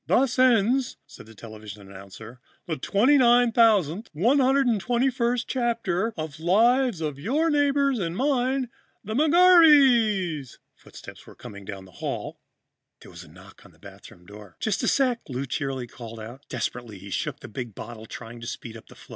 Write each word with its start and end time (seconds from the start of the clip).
"Thus 0.07 0.39
ends," 0.39 0.97
said 1.05 1.27
the 1.27 1.35
television 1.35 1.79
announcer, 1.87 2.41
"the 2.65 2.75
29,121st 2.75 5.45
chapter 5.47 6.07
in 6.17 6.29
the 6.37 6.43
life 6.43 7.01
of 7.01 7.19
your 7.19 7.51
neighbors 7.51 7.99
and 7.99 8.17
mine, 8.17 8.71
the 9.03 9.13
McGarveys." 9.13 10.57
Footsteps 10.75 11.27
were 11.27 11.35
coming 11.35 11.65
down 11.65 11.85
the 11.85 11.91
hall. 11.91 12.39
There 13.01 13.11
was 13.11 13.23
a 13.23 13.27
knock 13.29 13.63
on 13.63 13.73
the 13.73 13.79
bathroom 13.79 14.25
door. 14.25 14.57
"Just 14.59 14.81
a 14.81 14.87
sec," 14.87 15.19
Lou 15.29 15.45
cheerily 15.45 15.85
called 15.85 16.19
out. 16.19 16.41
Desperately, 16.49 16.97
he 16.97 17.11
shook 17.11 17.41
the 17.41 17.47
big 17.47 17.75
bottle, 17.75 18.07
trying 18.07 18.41
to 18.41 18.47
speed 18.47 18.75
up 18.75 18.87
the 18.87 18.95
flow. 18.95 19.09